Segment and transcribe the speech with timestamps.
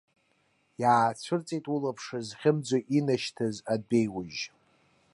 [0.81, 4.41] Иаацәырҵит улаԥш зхьымӡо инашьҭыз адәеиужь.